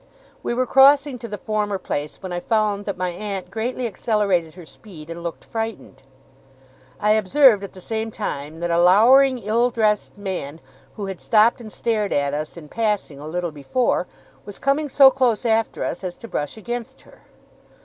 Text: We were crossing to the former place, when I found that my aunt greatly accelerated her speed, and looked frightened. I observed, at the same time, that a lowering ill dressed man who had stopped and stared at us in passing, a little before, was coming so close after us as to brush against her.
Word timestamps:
We 0.41 0.55
were 0.55 0.65
crossing 0.65 1.19
to 1.19 1.27
the 1.27 1.37
former 1.37 1.77
place, 1.77 2.23
when 2.23 2.33
I 2.33 2.39
found 2.39 2.85
that 2.85 2.97
my 2.97 3.09
aunt 3.11 3.51
greatly 3.51 3.85
accelerated 3.85 4.55
her 4.55 4.65
speed, 4.65 5.11
and 5.11 5.21
looked 5.21 5.43
frightened. 5.45 6.01
I 6.99 7.11
observed, 7.11 7.63
at 7.63 7.73
the 7.73 7.81
same 7.81 8.09
time, 8.09 8.61
that 8.61 8.71
a 8.71 8.81
lowering 8.81 9.37
ill 9.37 9.69
dressed 9.69 10.17
man 10.17 10.59
who 10.95 11.05
had 11.05 11.21
stopped 11.21 11.61
and 11.61 11.71
stared 11.71 12.11
at 12.13 12.33
us 12.33 12.57
in 12.57 12.67
passing, 12.67 13.19
a 13.19 13.27
little 13.27 13.51
before, 13.51 14.07
was 14.43 14.57
coming 14.57 14.89
so 14.89 15.11
close 15.11 15.45
after 15.45 15.83
us 15.83 16.03
as 16.03 16.17
to 16.17 16.27
brush 16.27 16.57
against 16.57 17.01
her. 17.01 17.21